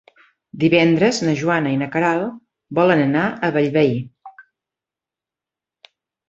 [0.61, 2.39] Divendres na Joana i na Queralt
[2.79, 3.93] volen anar a Bellvei.